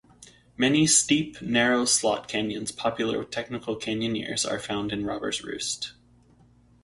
Many 0.57 0.87
steep, 0.87 1.39
narrow 1.43 1.85
slot 1.85 2.27
canyons 2.27 2.71
popular 2.71 3.19
with 3.19 3.29
technical 3.29 3.75
canyoneers 3.75 4.49
are 4.49 4.57
found 4.57 4.91
in 4.91 5.05
Robbers 5.05 5.43
Roost. 5.43 5.93